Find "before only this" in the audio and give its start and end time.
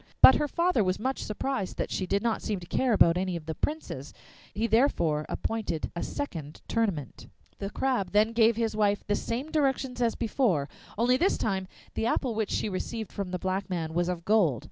10.15-11.37